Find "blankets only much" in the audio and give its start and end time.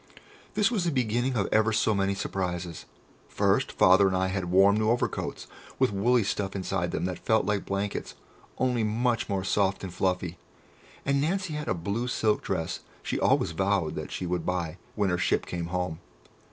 7.67-9.29